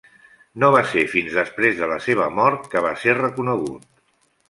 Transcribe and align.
No 0.63 0.69
va 0.75 0.81
ser 0.93 1.03
fins 1.11 1.37
després 1.41 1.79
de 1.83 1.91
la 1.93 1.99
seva 2.09 2.33
mort 2.41 2.69
que 2.75 2.85
va 2.89 2.97
ser 3.07 3.19
reconegut. 3.23 3.91